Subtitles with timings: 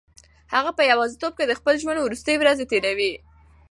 [0.53, 3.13] هغه په یوازیتوب کې د خپل ژوند وروستۍ ورځې تېروي.